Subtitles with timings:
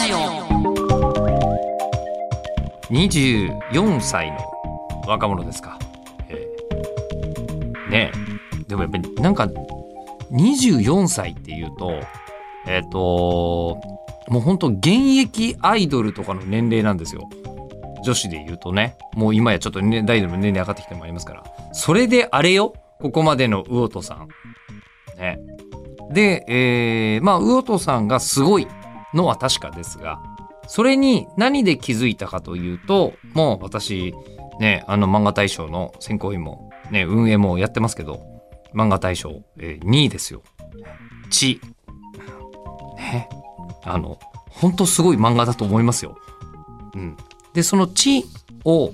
[0.00, 0.16] ジオ
[2.90, 4.38] 24歳の
[5.06, 5.78] 若者ですか。
[6.28, 8.64] えーねえ。
[8.68, 9.48] でもやっぱりなんか
[10.32, 12.00] 24歳っていうと、
[12.66, 13.80] えっ、と、
[14.28, 17.28] もう本当現役アイドルとかの年齢なんですよ。
[18.04, 18.96] 女子で言うとね。
[19.14, 21.44] もう今やちょっとね、アイドルの年齢上がってきてもありますから。
[21.72, 22.74] それであれよ。
[23.00, 24.28] ここまでの魚戸さん。
[25.18, 25.38] ね。
[26.10, 28.66] で、えー、まあ、魚戸さんがすごい
[29.14, 30.20] のは確かですが、
[30.66, 34.14] それに何で気づいたかというと、もう私、
[34.60, 38.22] ね、あの漫画大賞の選考委員も、ね、運営もやってますけど、
[38.74, 40.42] 漫画大賞、えー2位ですよ。
[41.30, 41.60] 血。
[42.96, 43.28] ね。
[43.84, 44.18] あの、
[44.48, 46.16] 本当すごい漫画だと思いますよ。
[46.94, 47.16] うん。
[47.54, 48.24] で、その血
[48.64, 48.92] を、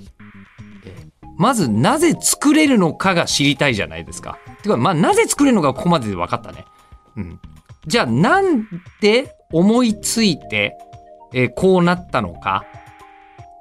[1.37, 4.39] まずなぜ作れるのかが知りたいじゃないですか。
[4.63, 6.65] てか、まあ、なぜ作れるのかここまでで分かったね。
[7.15, 7.39] うん。
[7.85, 8.67] じゃあ、なん
[9.01, 10.77] で思いついて、
[11.33, 12.65] えーこうなったのか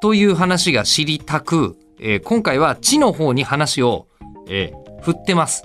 [0.00, 4.06] という話が知りたく、えー今回は地の方に話を、
[4.48, 5.62] えー振ってます。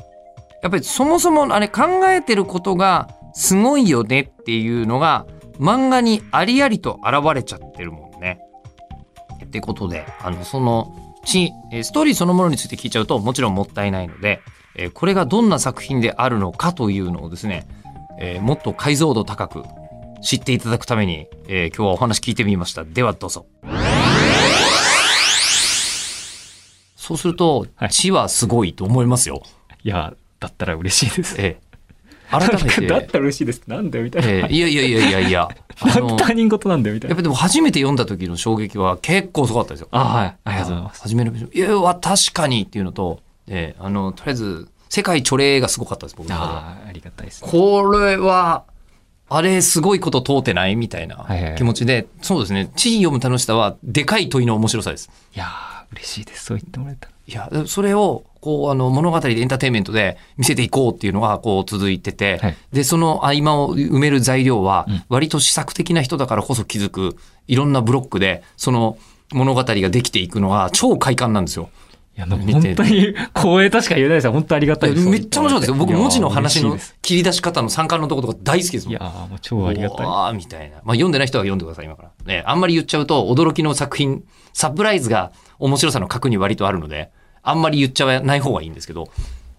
[0.62, 5.26] やっぱりそもそもあれ考えてることがすごいよねっていうのが
[5.58, 8.40] 漫画にありありと現れちゃってるもんね。
[9.44, 14.42] ってことで、あの、その地、えーストーリーそのものについて聞いちゃうともちろんもったいないので、
[14.76, 17.68] えこれがどんな作品であるのかというのをですね、
[18.20, 19.64] えもっと解像度高く
[20.22, 22.84] 知っていただくために、えー今日はお話聞いてみました。
[22.84, 23.46] ではどうぞ。
[26.96, 29.42] そうすると、はい地はすごいと思いますよ。
[29.84, 31.36] いや、だったら嬉しいです。
[31.40, 31.72] ええ。
[32.30, 32.88] 改めて。
[32.88, 33.64] だったら嬉しいです。
[33.68, 34.30] なんだよ、みたいな。
[34.30, 35.50] ええいやいやいやいやいや。
[36.18, 37.12] 他人事なんだよ、みたいな。
[37.12, 39.88] やっぱでも初めて読んだ時の衝撃は結構すごかったですよ。
[39.92, 40.36] あ、はい。
[40.44, 41.02] ありがとうございます。
[41.02, 46.32] 初めの、いや、わ確かにっていうのと、ええあの、とりあえず、世界著例がすごかったです、僕。
[46.32, 47.42] ああ、ありがたいです。
[47.42, 48.64] これは、
[49.34, 51.26] あれ、すごいこと通ってないみたいな
[51.58, 55.10] 気持ちで、そうですね、地読む楽しさは、でかい問いの面白さです。
[55.34, 56.46] いやー、嬉しいです。
[56.46, 57.14] そう言ってもらえたら。
[57.26, 67.16] いや、それを、こう、あの、物語でエンターテインメントで見せていこうっていうのが、こう、続いてて、はいで、その合間を埋める材料はうん、割と試作的な人だからこそ気づく、
[67.48, 68.98] いろんなブロックで、その
[69.32, 71.70] 物語ができていくのが、超快感なんですよ。
[72.26, 74.34] いや、本当に光栄としか言えないですよ。
[74.34, 75.08] 本当ありがたいです。
[75.08, 75.76] めっちゃ面白いですよ。
[75.76, 79.02] 僕、文字の話の切り出し方の参加のとことか大好きですもんいや。
[79.02, 80.06] ー、もう超ありがたい。
[80.06, 80.78] わーみたいな。
[80.78, 82.12] まあ、読んでない人は読んでください、今から。
[82.26, 84.24] ね、あんまり言っちゃうと、驚きの作品、
[84.54, 87.12] サプライズが面白さの核に割とあるので、
[87.44, 89.10] あんまり言っちゃわない方がいいんですけど、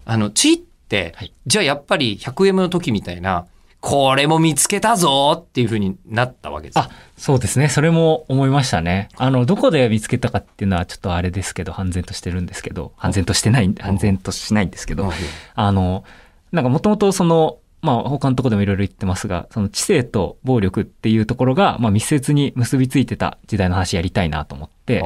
[0.05, 3.47] あの、地って、はいじゃあやっぱり 100M の時みたいな、
[3.85, 6.83] これも見つけたぞっていう風になったわけですよ。
[6.83, 7.67] あ、そうですね。
[7.67, 9.09] それも思いましたね。
[9.17, 15.11] あの、どこで見つけたかっていうのはちょっとあれですけど、半然としてるんですけど、半然としてない、半然としないんですけど、
[15.55, 16.05] あの、
[16.53, 25.03] なんかもともとその、まあ他のところでもいろいろ言ってますが、その知性と暴力っていうところが、まあ密接に結びついてた時代の話やりたいなと思って、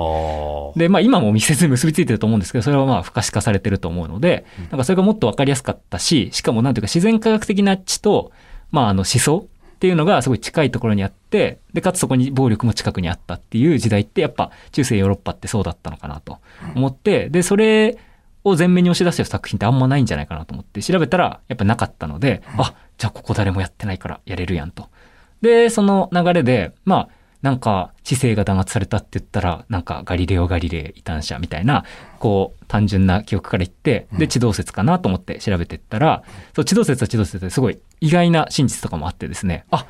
[0.80, 8.32] で、まあ今も密接に結びついてると思うんですけど、それはまあ不可視化されてると思うので、なんかそれがもっとわかりやすかったし、しかもなんていうか自然科学的な知と、
[8.72, 9.48] まああの思想
[9.78, 16.40] っていうのがすごい近いところにあって、で、かつそこに暴力も近くにあったっていう時代ってやっぱ中世ヨーロッパってそうだったのかなと
[16.76, 17.98] 思って、で、それ
[18.44, 24.90] を前面に押し出してる作品ってあんまないんじゃないかなと思って調べたらやっぱなかったので、あ、じゃあここ誰もやってないからやれるやんと。
[25.42, 27.10] で、その流れで、まあ、
[27.42, 31.86] なんか知性が弾圧されたって言ったら、なんかガリレオ・ガリレイ異端者みたいな、
[32.20, 36.24] こう単純な記憶から言って、で、地動説かなと思って調べてったら、
[36.56, 39.86] そう、地動説は地動説ですごい意外な真実とかもあってですね、あ、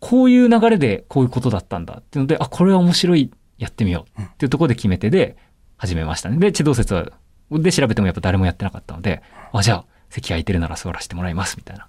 [0.00, 5.36] こういう流れでこういうことだったんだっていうので、あ、これは面白い、やってみようっていうところで決め手で
[5.78, 6.38] 始めましたね。
[6.38, 7.10] で、地動説は、
[7.50, 9.20] で調べてもやっぱ誰もやってなかったので、
[9.52, 11.88] あ、じゃあ席空いてるなら座らせてもらいますみたいな、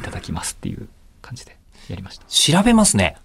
[0.00, 0.88] いただきますっていう
[1.22, 1.56] 感じで
[1.88, 2.26] やりました。
[2.26, 3.16] 調べますね。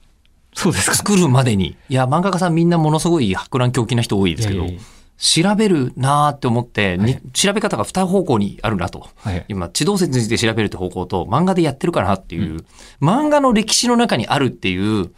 [0.59, 0.95] そうですか。
[0.95, 1.77] 作るまでに。
[1.87, 4.81] いや、漫画家さんみんなものすごい博覧狂気な人多いですけどいやいや
[5.19, 9.09] 調べるなーって思って、にはい調べ方が二方向にあるなと。
[9.17, 9.45] はい。
[9.49, 12.63] 今、地動説について調べるって方向と、漫画でやってるかなっていう、
[13.01, 15.11] 漫画の歴史の中にあるっていう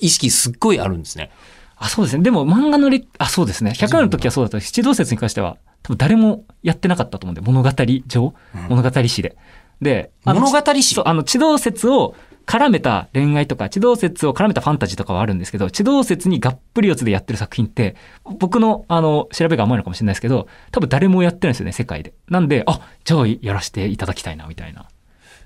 [0.00, 1.30] 意識すっごいあるんですね。
[1.76, 2.22] あ、そうですね。
[2.22, 3.72] でも漫画のれあ、そうですね。
[3.76, 7.70] 100話の時はそうだったし、地動説に関しては、多分誰もやってなかったと思うんで、物語
[8.06, 8.34] 上、
[8.70, 9.36] 物語史で。
[9.82, 12.14] で、物語史あの、地動説を
[12.46, 17.96] 絡めた恋愛とか、地動説を絡めたファンタジーとかはあるんですけど、地動説にがっぷり四つでやってる作品って、
[18.38, 22.12] 僕の、あの、調べが甘いのかもしれないですけど、多分誰もやってないんですよね、世界で。
[22.28, 24.86] なんで、あ、じゃあやらせていただきたいな、みたいな。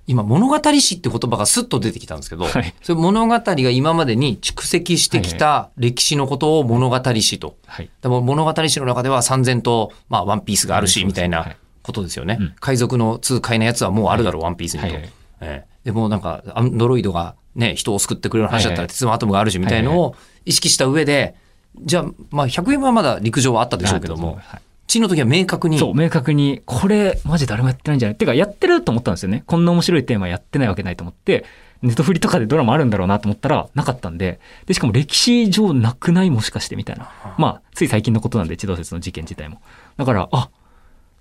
[0.08, 7.56] 今、物語史って言葉がスッと出てきたんですけど、はいそれ物語が今までに蓄積してきた歴史のことを物語史と。
[7.66, 7.90] はい。
[8.02, 12.36] でも物語史の中では三千と、まあ、ワンピースがあるし、うんみたいなはいことですよね。
[12.40, 14.86] うん海賊の痛快なやつはもうあるだろう、ワンピースにと。
[14.86, 15.10] はいはい
[15.40, 21.36] ええでもなんか、アンドロイドがね、人を救ってくれる話だったら鉄のアトムがあるしみたいのを意識した上で、
[21.80, 24.60] じゃあ、まあ、100円はまだ陸上はあったでしょうけども、はい。
[24.88, 28.16] 地の時は明確に、そう、明確に、これ、マジ誰もやってないんじゃない？
[28.16, 29.44] てか、やってると思ったんですよね。
[29.46, 31.44] こんな面白いテーマやってないわけないと思って、
[31.82, 37.10] ネットフリとかでドラマあるんだろうなと思ったら、なかったんで、で、しかも歴史上なくないもしかしてみたいな。
[37.38, 39.60] まあ、つい最近のことなんで、地動説の事件自体も。
[39.96, 40.50] だから、あ、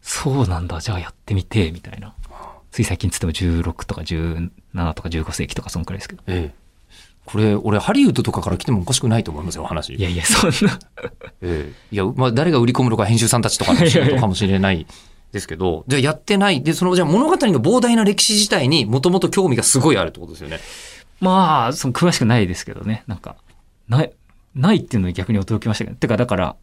[0.02, 2.14] そうなんだ、じゃあやってみて、みたいな。
[2.76, 4.50] つい最近つっても16とか17
[4.96, 6.24] とか15世紀とかそんくらいですけど。
[6.28, 6.66] ええ
[7.26, 9.96] これ、俺、ハリウッドとかから来てもおかしくないと思いますよ、話。
[9.96, 10.78] いやいや、そんな。
[11.42, 14.86] ええいや、まあ、誰が売り込むのか編集さんたちとかの仕事かもしれない
[15.32, 16.62] ですけど、じゃあやってない。
[16.62, 20.60] で、その、じゃあ物語の膨大な歴史自体にもともと興味がすごいあるってことですよね。
[21.22, 23.06] まあ、その詳しくないですけどね。
[23.08, 23.38] なんか、
[23.88, 24.12] ない、
[24.54, 25.96] ないっていうのに逆に驚きましたけど。
[25.96, 26.56] てか、だから、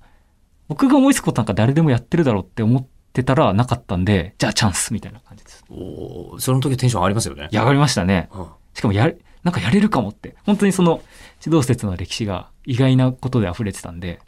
[0.69, 5.65] 僕が思いつくことなんか誰でもやってるだろうって思ってたらなかったんで、じゃあチャンスみたいな感じです。
[5.71, 7.49] おーその時はテンション上がりますよね。
[7.53, 8.29] 上がりましたね。
[8.33, 10.35] うんしかもやれ、なんかやれるかもって。
[10.47, 11.03] 本当にその、
[11.45, 14.19] 指導説の歴史が意外なことで溢れてたんで、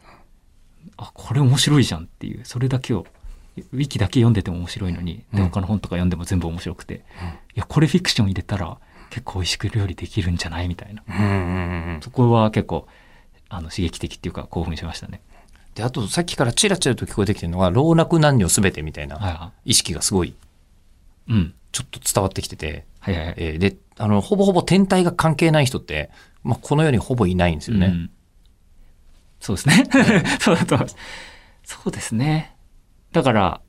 [0.98, 3.06] あ、これ面白いじゃんっていう、それだけを、
[3.72, 8.76] ウィキだけ読んでても面白いのに、で、うん他の本とか読んでも全部面白くて、うんいや、これフィクション入れたら
[9.08, 11.02] 結構美味しく料理できるんじゃないみたいな。
[11.08, 12.87] うんうんうんそこは結構、
[13.48, 15.22] あの、刺激的っていうか興奮しましたね。
[15.75, 20.35] で、あと、さっきからチラチラと聞こえてきてるのが、老若男女すべてみたいなは意識がすごい、い。
[21.29, 21.55] うん。
[21.73, 23.35] ちょっと伝わってきてて、はいはいはい。
[23.38, 26.11] えーで、あの、ほぼほぼ天体が関係ない人って、
[26.43, 27.87] まあ、この世にほぼいないんですよね。
[27.87, 28.11] うん
[29.44, 29.85] そうですね。
[30.41, 30.97] そうだと思います。
[31.65, 32.56] そうですね。
[33.12, 33.61] だから、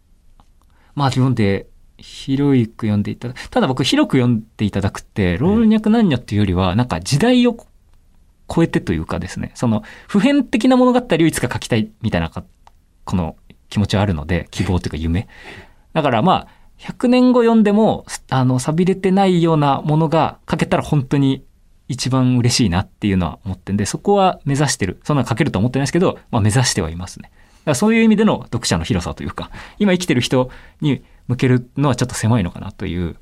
[0.95, 1.67] まあ読んで、
[1.97, 7.57] 広く読んでいただただ僕広く読んでいただくって、老若男女っていうよりは、なんか時代を
[8.53, 13.35] 超えてというかですね、その普遍的な物語をいつか書きたいみたいな、この
[13.69, 15.27] 気持ちはあるので、希望というか夢。
[15.93, 21.43] だからまあ、100年後読んでも、あの、錆びれてないようなものが書けたら本当に
[21.87, 24.99] 一番嬉しいなっていうのは思ってんで、そこは目指してる。
[25.03, 27.29] そんなの書けると思ってないですけど、まあ目指してはいますね。
[27.29, 30.49] だからそういう意味での読者の広さというか、今生きてる人
[30.81, 33.15] に向けるのはちょっと狭いのかなという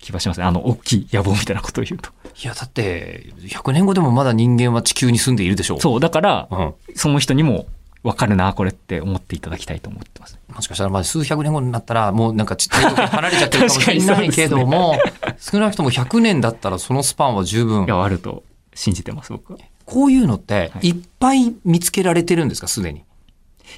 [0.00, 0.46] 気はしますね。
[0.46, 2.10] あの、大きい野望みたいなことを言うと。
[2.42, 5.80] いや、だって、100年後でもまだ人間は地球に住んでいるでしょう。
[5.80, 6.74] そう、だから、うん。
[6.94, 7.66] その人にも
[8.02, 10.38] 分かるな、これって思っていただきたいと思ってます。
[10.48, 14.98] もしかしたらまあ数百年後になったらもうなんかち太陽から離れちゃってるかもしれないけども、
[15.38, 17.88] 少なくとも100年だったらそのスパンは十分い。
[17.88, 18.42] や、あると
[18.74, 19.58] 信じてます、僕は。
[19.58, 23.04] いこういうのってはいいっぱい見つけられてるんですか、すでに？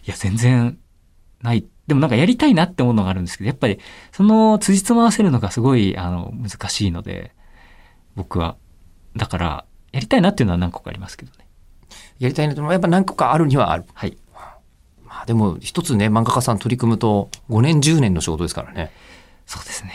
[0.06, 0.78] や、全然
[1.42, 1.64] ない。
[1.86, 3.78] でもなんかやりたいなって思うのがあるんですけど、やっぱり
[4.12, 7.34] その辻褄合わせるのがすごい、あの、難しいので、
[8.14, 8.56] 僕は。
[9.16, 11.46] だから、やりたいなっていうのは何個かありますけどね。
[12.18, 13.84] やりたいなとやっぱ何個かあるにはある。
[13.94, 14.16] はい。
[15.04, 18.90] まあでも一つね、漫画家さん取り組むと5年10年の仕事ですからね。
[19.46, 19.92] そうですね。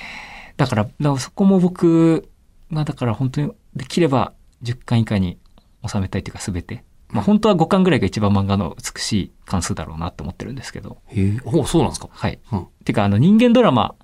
[0.57, 2.29] だから、だからそこも僕
[2.71, 5.39] が、だから本当にできれば10巻以下に
[5.87, 6.83] 収めたいというか全て。
[7.09, 10.98] まあ本当は5巻ぐらいが一番漫画の美しい関数だろうなって思ってるんですけど。
[11.07, 12.09] へえ、おそうなんですか？
[12.12, 12.39] はい。
[12.51, 12.68] うん。
[12.83, 13.95] てか、あの人間ドラマ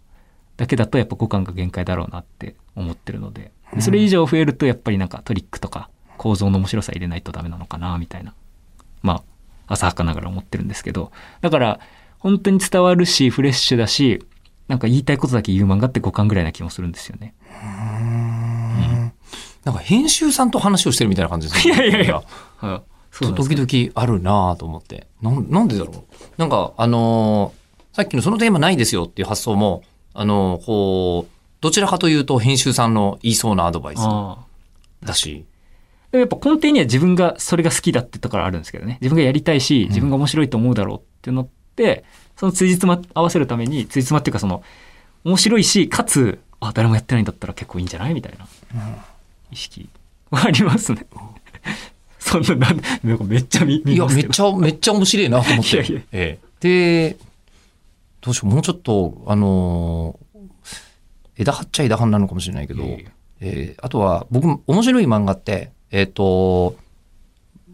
[0.58, 8.34] だけだとやっぱ5巻が限界だろうなって思ってるので、でそれ以上増えるとやっぱりなんかトリックとか構造の面白さ入れないとダメなのかな、みたいな。
[9.02, 9.24] ま
[9.68, 11.12] あ、浅はかながら思ってるんですけど、
[11.42, 11.80] だから
[12.20, 14.26] 本当に伝わるし、フレッシュだし、
[14.70, 17.34] なんか言いたいことだけ言う漫画って5巻ぐらいな気もするんですよね。
[19.66, 21.74] なんか編集さんと話をしてるみたいな感じですね。
[21.74, 22.24] いやいやいや。
[23.20, 25.08] 時か々あるなぁと思って。
[25.22, 25.96] なんなんでだろう？
[26.38, 27.64] なんか、あのー
[27.96, 29.84] さっきのそのテーマないですよっていう発想も、
[30.16, 34.00] あのーこう、どちらかというと編集さんの言いそうなアドバイス。
[35.06, 35.46] だし。
[36.12, 38.98] でもやっぱ根底には自分がそれが好きだってところあるんですけどね。
[39.02, 42.04] 自分がやりたいし、自分が面白いと思うだろうっていうのって、
[42.36, 44.64] その辻褄合わせるために、辻褄っていうかその、
[45.24, 48.14] 面白いし、かつ、あ、誰もやってないんだったら結構いいんじゃない？
[48.14, 48.48] みたいな
[49.52, 49.88] 意識
[50.32, 51.06] はありますね。
[52.24, 55.76] そんな、なんなんかめっちゃ見、見いや、めっちゃ、めっちゃ面白いなと思って。
[55.76, 57.10] いやいやええ。
[57.10, 57.18] で、
[58.22, 60.24] どうしよう、もうちょっと、あのー
[61.36, 63.10] 枝張っちゃ枝葉なのかもしれないけど、いやいや
[63.42, 66.76] えーあとは、僕、面白い漫画って、えっ、と、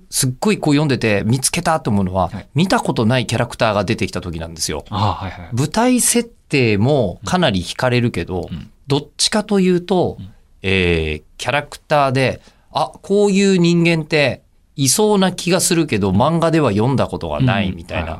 [0.10, 2.48] すっごいこう読んでて見つけたと思うのは、はい。
[2.56, 4.86] 見たことないキャラクターが出てきた時なんですよ。
[4.90, 5.50] はいはい。
[5.54, 8.72] 舞台設定もかなり惹かれるけど、うん。
[8.88, 10.34] どっちかというと、うん。
[10.62, 12.42] えーキャラクターで、
[12.72, 14.44] あ、こういう人間って
[14.76, 18.14] いそうな気がするけど、漫画では読んだことがないみたいな。
[18.14, 18.20] うん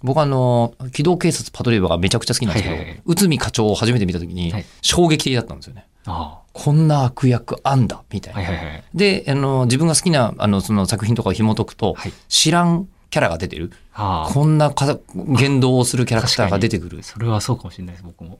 [0.00, 5.86] 僕あの、機動警察パトレーバーがめちゃくちゃ好きなんですけど、はいはいはい内海課長を初めて見た時にはい衝撃的だったんですよね。
[6.06, 8.42] あこんな悪役あんだ、みたいあ、な。
[8.44, 8.84] はいはいはい。
[8.94, 13.72] で、あの、自分が好きな、あの、その作品とかを紐解くと、はい知らんキャラが出てる。
[13.92, 14.98] こんなか
[15.36, 17.02] 言動をするキャラクターが出てくる。
[17.02, 18.38] それはそうかもしれないです、僕も。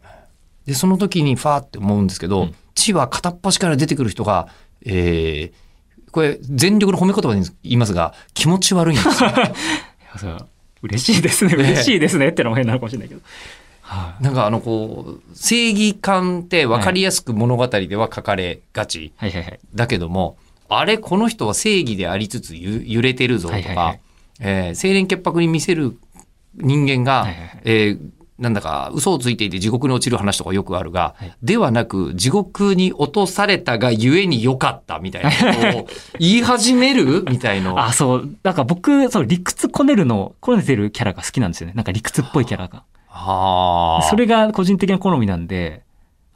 [0.65, 4.47] で、その時にファーって思うんですけど、うん地は片っ端から出てくる人が、
[4.85, 9.31] えー、これ全力の褒め言葉で言いますが、気持ち悪いんですよ。
[10.83, 11.57] 嬉しいですね。
[11.57, 13.21] ね嬉しいですねってのも変なのかもしれないけど。
[13.83, 14.23] はい。
[14.23, 19.13] なんかあのこう、正義感って分かりやすく物語では書かれがち。
[19.17, 19.61] はいはいはい。
[19.75, 20.37] だけども、
[20.69, 24.01] あれ、この人は正義でありつつゆ揺れてるぞとか、はいはいはい
[24.41, 25.99] えー清廉潔白に見せる
[26.55, 27.99] 人間が、はいはいはいえー
[28.38, 35.37] なんだか嘘をついていて地獄に落ちる話とかよくあるが、はいではなく地獄に落とされたがゆえに良かったみたいなこ
[35.73, 37.87] とを 言い始めるみたいな。
[37.87, 38.30] あ、そう。
[38.42, 41.73] なんか僕、そう、理屈こねるの、こねてるキャラが好きなんですよね。
[41.75, 42.85] なんか理屈っぽいキャラが。
[43.09, 44.02] はあ。
[44.11, 45.83] それが個人的な好みなんで、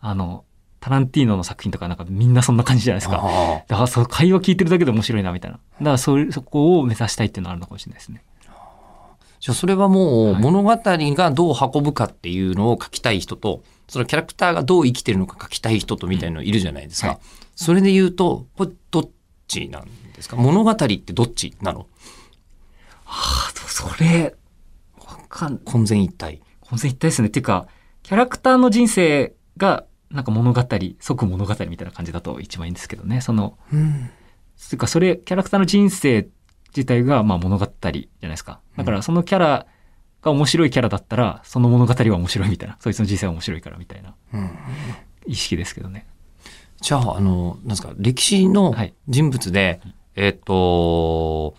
[0.01, 0.45] あの、
[0.81, 3.21] タランティーノの作品とかなんかみんなそんな感じじゃないですか。
[3.23, 5.59] あだからそう、会話聞いてるだけで面白いなみたいな。
[5.59, 8.23] だからそういう、そこを目指したいっていうのはあるのかもしれないですね。
[9.43, 17.09] じゃあそれはもうはい物語がどう運ぶかっていうのを書きたい人と、そのキャラクターがどう生きてるのか書きたい人とみたいなのいるじゃないですか。
[17.09, 17.19] はい
[17.55, 19.11] それで言うと、これどっ
[19.47, 19.85] ちなん
[20.15, 20.37] ですか？
[20.37, 21.87] 物語ってどっちなの？
[23.05, 24.35] ああ、それ、
[24.99, 26.41] わかん、混然一体。
[26.61, 27.29] 本当に一体ですね。
[27.29, 27.67] っていうか、
[28.03, 30.65] キャラクターの人生が、なんか物語、
[30.99, 33.21] 即物語みたいな感じだと一番いいんですけどね。
[33.21, 33.91] その、うん。
[33.91, 36.27] っていうか、それ、キャラクターの人生
[36.75, 38.61] 自体が、まあ物語じゃないですか。
[38.77, 39.67] だから、そのキャラ
[40.23, 42.77] が面白いキャラだったら、その物語は面白いみたいな。
[42.81, 44.51] そいつの人生は面白いからみたいなうん
[45.27, 46.07] 意識ですけどね。
[46.81, 49.81] じゃあ、あの、なんですか、歴史のはい人物で、
[50.17, 51.55] えっと、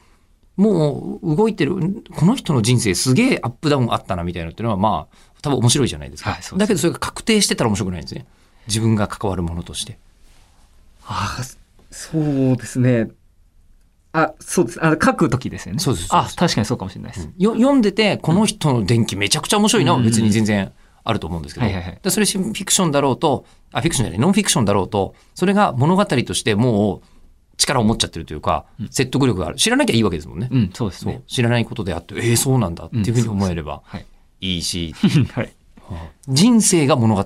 [0.55, 1.75] もう動いてる、
[2.15, 6.31] この人の人生すげえアップダウンあったなみたいなのっていうのは、まあ、多分面白いじゃないですか。
[6.31, 8.25] はいすだけどそれが確定してたら面白くないんですね。
[8.67, 9.97] 自分が関わるものとして。
[11.05, 11.43] ああ、
[11.91, 13.09] そうですね。
[14.13, 14.85] あ、そうです。
[14.85, 15.79] あ書くときですよね。
[15.79, 17.29] そうですあ、確かにそうかもしれないです。
[17.37, 20.71] よ読んでて、この人の伝記めちゃくちゃ面白いのは別に全然
[21.03, 27.01] あると思うんですけど、はいはいはいでそれフィクションだろうと、あ、フィクションじゃない、ノンフィクションだろうと、それが物語としてもう
[27.57, 29.55] 力を持っちゃってるというか、説得力がある。
[29.57, 30.49] 知らなきゃいいわけですもんね。
[30.51, 31.23] うん、そうですね。
[31.27, 34.05] 知らないことであって、えー、そうなんだっていうふうに思えればはい。
[34.41, 34.93] いいし、
[35.33, 35.53] はい。
[36.27, 37.23] 人生が物語？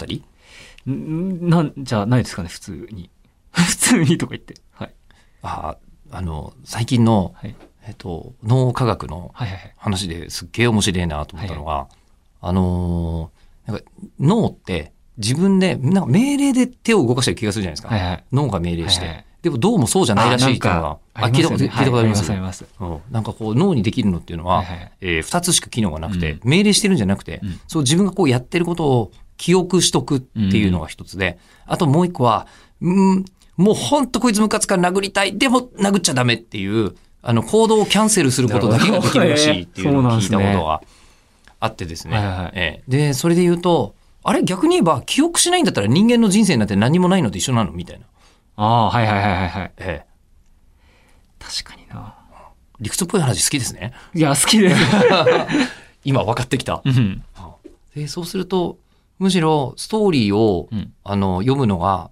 [0.89, 3.09] んなんじゃないですかね、普通に。
[3.51, 4.55] 普通にとか言って。
[4.71, 4.93] はい。
[5.41, 5.86] ああ
[6.21, 7.55] の、最近の、はい。
[7.87, 9.73] えっと、脳科学のはいはいはい。
[9.77, 11.87] 話ですっげえ面白いなと思ったのが、
[12.41, 13.83] あのーなんか
[14.19, 17.89] 脳って自分で、なんか命令で手を動かしてる気がするじゃないですか。
[17.89, 18.23] はいはい。
[18.31, 23.01] 脳が命令して、はいはいでもどうもそうじゃないらしいっていうのが、あなんか聞いたこと、ありますはいます、あうん。
[23.11, 24.91] なんかこう脳にできるのっていうのは、はいはい。
[24.99, 26.39] えー二つしか機能がなくて、うん。
[26.43, 27.59] 命令してるんじゃなくて、うん。
[27.67, 31.37] そう自分がこうやってることを記憶しとくっていうのが一つで、
[31.67, 32.47] あともう一個は、
[32.81, 33.25] うん、
[33.57, 40.81] もうほんとこいつムカつから殴りたい、でも殴っちゃダメっていう、あの行動をキャンセルすることだけができるらしいっていうのを聞いたことが
[41.59, 42.15] あってですね。
[42.15, 48.05] はいはいはいええで、それで言うと、あれ逆に言えば記憶しないんだったら人間の人生なんて何もないのと一緒なのみたいな。
[48.57, 49.71] ああ、はいはいはいはいはい。
[49.77, 50.07] ええ
[51.39, 52.15] 確かにな。
[52.79, 53.93] 理屈っぽい話好きですね。
[54.13, 54.81] いや、好きです。
[56.03, 56.81] 今分かってきた。
[56.83, 57.23] うん。
[57.95, 58.77] でそうすると、
[59.17, 62.11] むしろストーリーを、うんあの読むのが、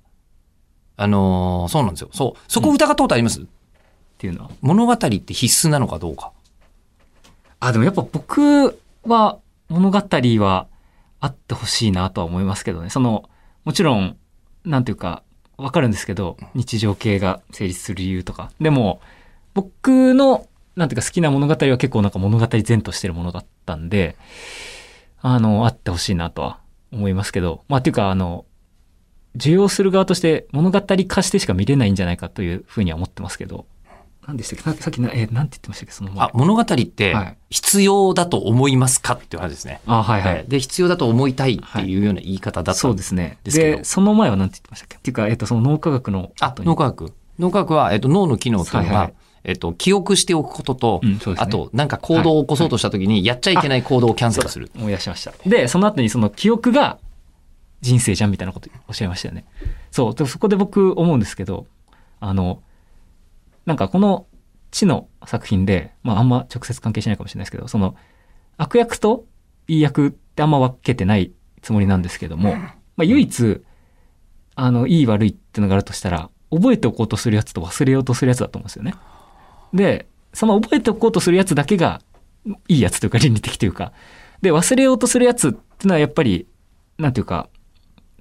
[0.97, 2.09] あのーそうなんですよ。
[2.13, 2.51] そう。
[2.51, 3.45] そこ疑ったことあります、っ
[4.17, 4.51] ていうのは。
[4.61, 6.31] 物語って必須なのかどうか。
[7.59, 10.67] あ、でもやっぱ僕は物語は
[11.19, 12.89] あってほしいなとは思いますけどね。
[12.89, 13.29] その、
[13.63, 14.17] もちろん、
[14.63, 15.23] なんていうか、
[15.57, 18.51] わかるんですけど、日常系が成立する理由とか。
[18.59, 18.99] でも、
[19.53, 24.15] 僕の、なんていうか好きな物語は結構なんか物語前としてるものだったんで、
[25.21, 26.59] あの、あってほしいなとは
[26.91, 28.45] 思いますけど、まあ、っていうか、あの、
[29.35, 33.65] 受容する側として物語化してしか見れないんじゃないかというふうには思ってますけど、
[34.25, 34.79] 何でしたっけ？
[34.79, 35.91] ささっきな、えー、なんて言ってましたっけ？
[35.91, 37.37] その前あ、物語ってはい。
[37.49, 39.13] 必要だと思いますか？
[39.13, 39.81] っていう話ですね。
[39.85, 40.33] あ、はいはい。
[40.35, 43.37] はいで、必要だと思いたいっていうような言い方だったそうですね。
[43.43, 44.97] ですけどで、その前は何て言ってましたっけ？
[44.97, 47.13] っていうか、えっと、その脳科学のあ脳科学。
[47.37, 49.13] 脳科学は、えっと、脳の機能というのが、はいはい。
[49.43, 51.19] えっと、記憶しておくことと、うんね。
[51.37, 54.71] あと、なんか行動を起こそうとしたときに、やっちゃいけない行動をキャンセルする。
[54.75, 55.33] 思い出しました。
[55.45, 56.97] で、その後にその記憶が
[57.81, 59.45] 人生じゃんみたいなことおっしゃいましたよね。
[59.91, 60.15] そう。
[60.15, 61.67] でそこで僕思うんですけど、
[62.19, 62.61] あの、
[63.65, 64.27] なんかこの
[64.71, 67.95] 知の作品で、まああんま直接関係しないかもしれないですけど、その
[68.57, 69.25] 悪役と
[69.67, 73.61] いい役ってあんま分けてないつもりなんですけども、まあ唯一、
[74.55, 78.93] あの、いい悪いってのがあるとしたら、覚えておこうとするやつと忘れようとするやつだと思うんですよね。
[79.73, 82.01] で、その覚えておこうとするやつだけが
[82.67, 83.91] いいやつというか倫理的というか、
[84.41, 86.47] で、忘れようとするやつっていうのはやっぱり、
[86.97, 87.49] なんていうか、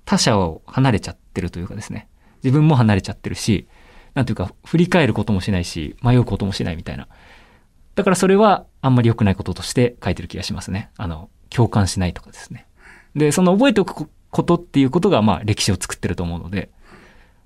[0.05, 2.09] 他者を離れちゃってるというかですね。
[2.43, 3.67] 自分も離れちゃってるし、
[4.15, 7.09] なんていうか、振り返ることもしないし、迷うこともしないみたいな。
[7.95, 10.91] だからそれはあんまり良くないこととして書いてる気がしますね。
[10.97, 12.67] あの、共感しないとかですね。
[13.15, 16.71] で、その覚えておくことっていうことが、まあ、歴史を作ってると思うので、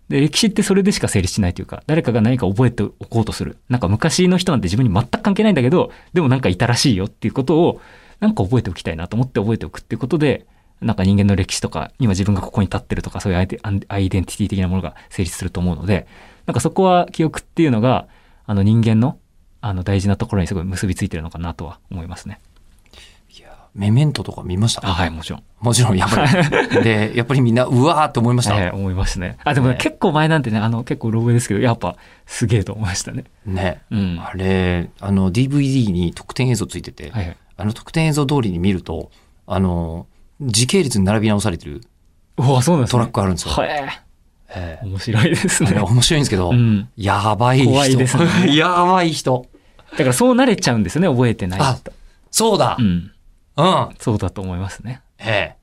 [0.08, 3.58] で、歴史ってそれでしか成立しないというか、誰かが何か覚えておこうとする。
[3.68, 7.80] なんか昔の人なんて自分に全く関係ないんだけど、でもなんかいたらしいよっていうことを、
[8.20, 10.46] なんか覚えておきたいなと思って覚えておくっていうことで、
[10.80, 16.06] なんか人間の歴史とか、今自分がここに立ってるとか、そういうアイデアイデンティティ的なものが成立すると思うので、
[16.46, 18.06] なんかそこは記憶っていうのが、
[18.46, 19.18] あの人間の、
[19.60, 22.38] あの大事なところにすごい結びついてるのかなとは思いますね。
[23.36, 24.86] いや、メメントとか見ました？
[24.88, 25.42] あ、はい、もちろん。
[25.60, 26.82] もちろん、やっぱり。
[26.84, 28.56] で、やっぱりみんな、うわーって思いました？
[28.56, 29.36] ええ思いますね。
[29.44, 33.24] あ、でもねね結構前なんてね、あの、結構ロブですけど、やっぱすげえと思いましたね。
[33.44, 33.82] ね。
[33.90, 34.20] うん。
[34.24, 37.36] あれ、あの、DVD に特典映像ついてて、はいはい。
[37.56, 39.10] あの特典映像通りに見ると、
[39.48, 40.06] あの、
[40.40, 41.82] 時系列に並び直されてる
[42.36, 42.86] そうなんですね。
[42.86, 43.52] トラックあるんですよ。
[43.52, 43.68] はい。
[44.50, 45.80] ええ面白いですね。
[45.80, 46.88] 面白いんですけど、うん。
[46.96, 47.70] やばい人。
[47.70, 48.26] 怖いですね
[48.56, 49.46] やばい人。
[49.92, 51.92] だからそう慣れちゃうんですよね、覚えてないと。
[52.30, 52.82] そうだう。
[52.82, 53.12] ん。
[53.56, 53.88] うん。
[53.98, 55.02] そうだと思いますね。
[55.18, 55.57] ええ。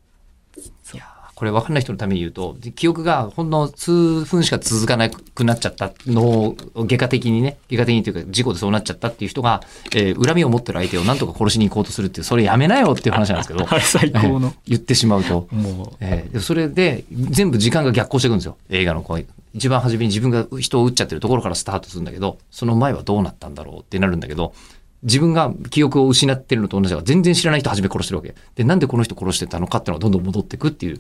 [1.36, 9.62] これ分かんない人のために言うと、で記憶がほんの数分しか続かなくなっちゃったのを、外科的にね、外科的にというか事故でそうなっちゃったっていう人が、
[9.94, 14.54] えー恨みを持ってる相手をなんとか殺しに行こうとするっていう、それやめなよっていう話なんですけど、あ れ最高の。
[14.66, 15.48] 言ってしまうと。
[15.52, 24.54] もう、えーでそれで全部時間が逆行していくんですよ映画のこう一番初めに自分が人を撃っちゃってるところからスタートするんだけどその前はどうなったんだろうってなるんだけど
[25.06, 28.36] 自分が記憶を失ってるのと同じだから全然知らない人初め殺してるわけ。
[28.56, 31.00] でなんでこの人殺してたのかっていうのがどんどん戻っていくっていう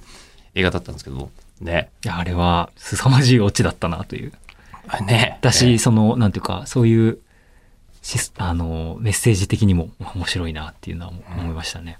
[0.53, 1.89] 映画だったんですけどね。
[2.03, 4.33] いや、あれは凄まじいオチだったなという。
[5.05, 5.39] ね。
[5.41, 5.77] だし、ね。
[5.77, 7.19] その、なんていうか、そういう、
[8.01, 11.97] シスあの、メッセージ的にも面白いなっていうのは思いましたね。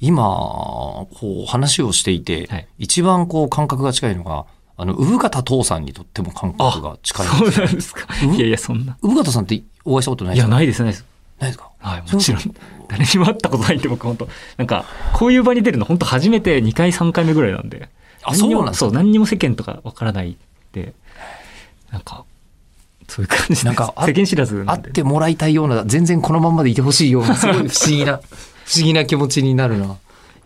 [0.00, 1.08] 今こ
[1.44, 2.68] う話をしていて、はい。
[2.78, 4.44] 一番こう感覚が近いのが
[4.76, 8.06] あの産方父さんにとっても感覚が近いんそうですよなんですか。
[8.24, 8.96] うんいやいや、そんな。
[9.02, 10.56] 産方さんってお会いしたことないいや、ですか？
[10.56, 11.04] ないです、ないです。
[11.38, 11.70] ないですか？
[11.78, 12.42] はい、もちろん。
[12.88, 14.28] 誰にも会ったことないんで、僕本当
[14.58, 17.88] なんか、こういう場に出るの本当初めて2回3回目ぐらいなんで。
[18.24, 18.86] あそうなんですか？
[18.86, 20.34] そう、何にも世間とかわからないっ
[20.72, 20.92] て、
[21.92, 22.24] なんか、
[23.08, 23.66] そういう感じです。
[23.66, 24.88] なんかあ世間知らず会なんで。
[24.88, 28.16] ってもらいたいような全然このまんまでいてほしいようなすごい不思議な
[28.64, 29.96] 不思議な気持ちになるな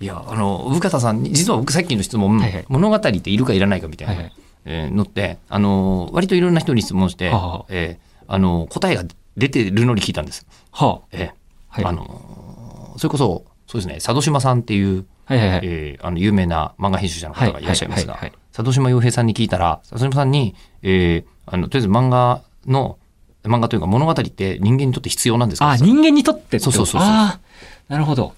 [0.00, 2.64] いやあの産方さんに実は僕さっきの質問、はいはい。
[2.68, 4.32] 物語っているかいらないかみたいな、はいはい。
[4.64, 9.04] えーのってあの割といろんな人に質問して、はあえーあの答えが
[9.36, 11.30] 出てるのに聞いたんです、はえ
[11.70, 11.84] あ、はい。
[11.84, 15.60] ーあのそれこそそうですね佐渡島さんっていう、はいはいはい。
[15.64, 22.98] えーあの有名な漫画編集者の方がいらっしゃいますが、はいはいはい佐渡島洋平さんに聞いたら佐渡島さんに、えーあのとりあえず漫画の
[23.44, 25.70] 漫画というか物語って人間にとって必要なんですか？
[25.70, 27.08] あ、人間にとってってそうそうそうそう。
[27.08, 27.40] ああ、
[27.88, 28.34] なるほど。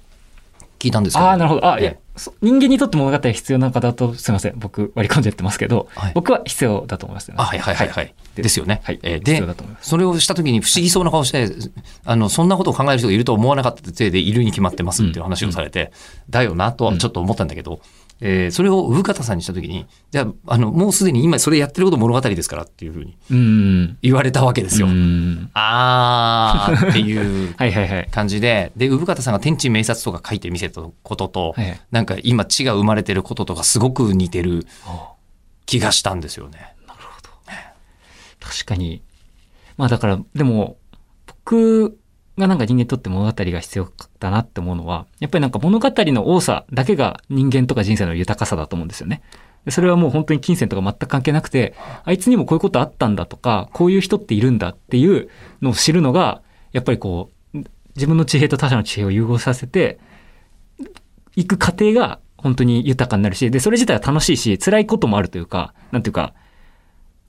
[0.80, 1.26] 聞いたんですけど。
[1.26, 1.66] ああ、なるほど。
[1.66, 1.94] あ、いや
[2.42, 4.54] 人間にとって物語が必要な方と、すいません。
[4.58, 6.12] 僕割り込んじゃってますけど、はい。
[6.14, 7.34] 僕は必要だと思います、ね。
[7.38, 8.98] あはいはいはいはい、でですよね、はい。
[9.02, 9.40] えーで
[9.80, 11.48] それをした時に不思議そうな顔して
[12.04, 15.92] あのそんなことを考える人がいるとは思わなかったせいでいるに決まってますっていう話をされて、
[16.28, 17.80] だよなとはちょっと思ったんだけど、
[18.20, 23.98] えーそれを産方さんにした時にじゃああのもうすでに今それやってること物語ですからっていうふうにうん。
[24.02, 24.86] 言われたわけですよ。
[24.86, 25.50] うん。
[25.54, 28.08] あーっていう はいはいはい。
[28.10, 34.66] 感じでで産方さんが天地明察とか書いてみせたことと、はいはいなんか今地が生まれてることとかすごく似てる
[35.66, 36.74] 気がしたんですよね。
[38.40, 39.02] 確かに。
[39.76, 40.76] まあだから、でも、
[41.44, 41.98] 僕
[42.40, 49.22] がなんか人間にとって物語が必要だなって思うのは、やっぱりなんか物語の多さだけが人間とか人生の豊かさだと思うんですよね。
[49.68, 51.74] それはもう本当に金銭とか全く関係なくて、
[52.04, 55.28] あいつにもこういうことあったんだとか、こういう人っているんだっていう
[55.60, 57.58] のを知るのが、やっぱりこう、
[57.94, 59.98] 自分の地平と他者の地平を融合させて、
[61.36, 66.32] いく過程が本当に豊かになるし、で、それ自体は楽しいし、辛いこともあるというか、なんていうか、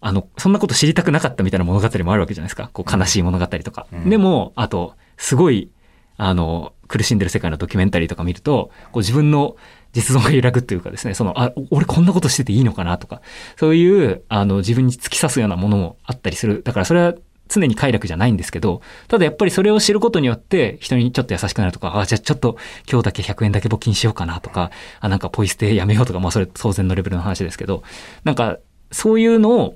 [0.02, 2.70] あの、そんなこと知りたくなかったみたいな物語もあるわけじゃないですか。
[2.74, 3.88] こう、悲しい物語とか。
[3.94, 5.70] うんでも、あと、すごい、
[6.18, 9.56] あの、苦しんでる世界のドキュメンタリーとか見ると、こう自分の
[9.94, 13.22] 実存が揺らぐというかですね、その、あ、俺こんなことしてていいのかなとか、
[13.58, 16.64] そういう、あの、自分に突き刺すようなものもあったりする。
[16.64, 17.14] だからそれは
[17.52, 22.58] 常に快楽じゃないんですけど、ただやっぱりそれを知ることによって、人にちょっと優しくなるとか、あ、じゃあちょっと
[22.90, 27.84] 今日だけ100円だけ募金しようかなとか、あ、なんかポイ捨てやめようとか、まあそれ当然のレベルの話ですけど、
[28.24, 28.58] なんか、
[28.92, 29.76] そういうのを、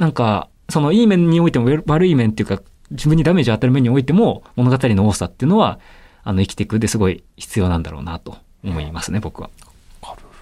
[0.00, 5.78] なんか、そのいい面においても悪い面っていうか、自分にダメージを与える面においても、物語の多さっていうのは、
[6.24, 9.50] あの、生きていくですごい必要なんだろうなと思いますね、僕は。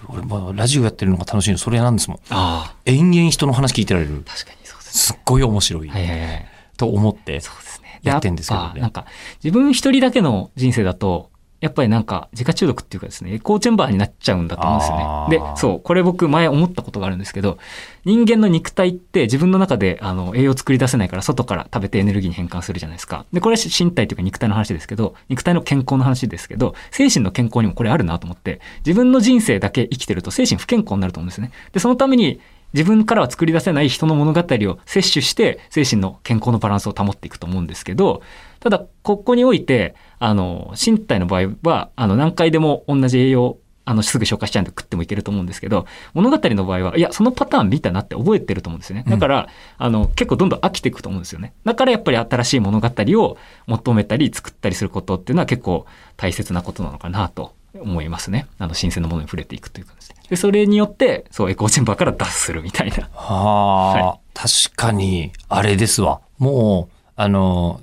[0.07, 2.19] 俺、まあ、ラジオやってるのが楽しいのそれなんですもん。
[2.29, 4.23] ああ、延々人の話聞いてられる。
[4.25, 4.97] 確かにそうです。
[4.97, 6.45] すっごい面白いはいはいはい。
[6.77, 7.41] と思って。
[7.41, 7.99] そうですね。
[8.01, 9.05] やってんですけどねなんか、
[9.43, 15.53] 自分一人だけの人生だと、やっぱりなんか、自家中毒っていうかですね、エコーチェンバーになっちゃうんだと思うんですよね。
[15.53, 17.57] で、そう、これ僕前思ったことがあるんですけど、
[18.05, 23.25] 人間の肉体って自分の中であの栄養を作り出せないから外から食べてエネルギーに変換するじゃないですか。
[23.33, 31.51] で、これは身体というか肉体の話ですけど、肉体の健康の話ですけど、精神の健康にもこれあるなと思って、自分の人生だけ生きてると精神不健康になると思うんですね。
[31.73, 32.39] で、そのために
[32.73, 38.21] 自分からは作り出せない人の物語を摂取して精神の健康のバランスを保っていくと思うんですけど
[38.59, 49.03] ただここにおいてあの身体の場合はあの何回でも同じ栄養あのすぐ消化しちゃうんで食ってもいけると思うんですけど物語の場合はいやそのパターン見たなって覚えてると思うんですよね。
[49.07, 49.47] だから、
[49.79, 51.53] あの結構どんどん飽きていくと思うんですよね。
[51.65, 58.47] だからやっぱり新しい物語を求めたり作ったりすることっていうのは結構大切なことなのかなと思いますね。
[58.57, 60.15] あの新鮮なものに触れていくという感じで。
[60.29, 63.09] でそれによってそうエコーチェンバーから脱するみたいな。
[63.13, 66.21] はあ、は確かに、あれですわ。
[66.37, 67.81] もう、あの、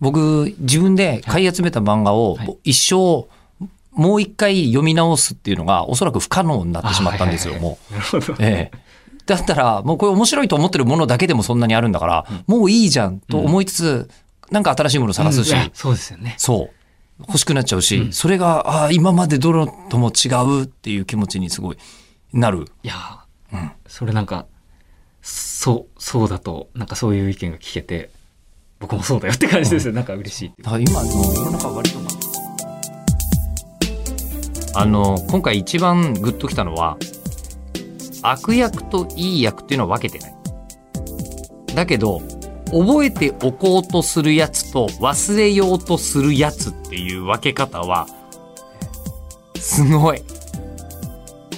[0.00, 2.56] 僕、自分で買い集めた漫画をはい。
[2.64, 3.28] 一生、
[3.92, 7.64] もう一回読み直すっていうのが、おそらく不可能になってしまったんですよ、あはい。
[7.64, 7.92] はいもう。
[7.92, 8.34] なるほど。
[8.38, 8.78] ええ。
[9.26, 14.10] だったら、もうこれ面白いと思ってるものだけでもそんなにあるんだから、もういいじゃんと思いつつ、
[14.50, 15.70] なんか新しいものを探すし、うん。
[15.74, 16.34] そうですよね。
[16.38, 16.77] そう。
[17.20, 18.12] 欲しくなっちゃうし、うん。
[18.12, 20.28] それが、ああ、今までどれとも違
[20.60, 21.78] うっていう気持ちにすごい
[22.32, 22.66] なる。
[22.82, 23.70] いやー、うん。
[23.86, 24.46] それなんか
[25.20, 28.10] そうそうだとなんかそういう意見が聞けて
[28.78, 31.98] 僕もそうだよって感じですよ、なんか嬉しいだから今の世の中割と
[34.74, 36.96] あの今回一番グッときたのは
[38.22, 40.34] 悪役といい役っていうのは分けてない。
[41.74, 42.22] だけど
[42.70, 48.06] 覚えておこうとするやつと忘れようとするやつっていう分け方は
[49.56, 50.22] すごい。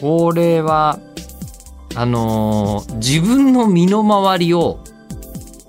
[0.01, 0.99] これは
[1.94, 4.79] あのー自分の身の回りを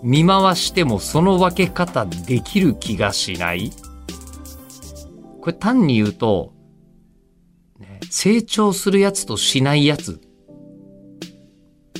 [0.04, 3.72] 見回してもその分け方できる気がしない。
[5.42, 6.54] これ単に言うと、
[7.80, 10.22] ね成長するやつとしないやつ。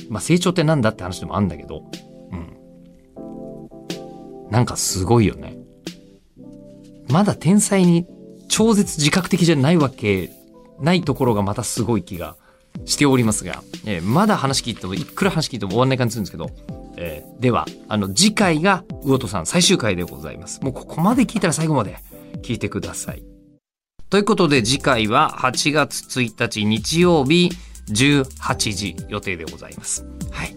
[0.08, 1.84] まあ成長ってなんだって話でもあるんだけど、
[4.52, 5.56] なんかすごいよね。
[7.08, 8.06] まだ天才に
[8.48, 10.30] 超絶自覚的じゃないわけ
[10.78, 12.36] ないところがまたすごい気が
[12.84, 16.50] しておりますが、えーまだ話聞いてもいくら話聞いても終わんない感じするんですけど、
[16.98, 20.60] えーではあの次回が魚戸さん最終回でございます。
[20.60, 21.96] もうここまで聞いたら最後まで
[22.42, 23.24] 聞いてください。
[24.10, 27.50] ということで次回は8月1日日曜日
[27.88, 30.04] 18時予定でございます。
[30.30, 30.54] はい。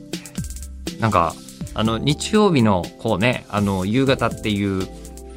[0.99, 1.33] なんか
[1.75, 4.87] あの日曜日のこうねあの夕方っていう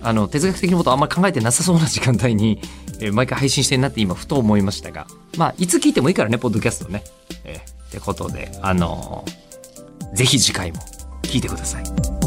[0.00, 2.60] あの哲学的なことあんまり考えてなさそうな時間帯に、
[3.00, 7.02] えー毎回配信してるなって今ふと思いましたがまあいつ聞いてもいいからねポッドキャストね。
[7.44, 10.78] えーってことであのーぜひ次回も
[11.22, 12.17] 聞いてください。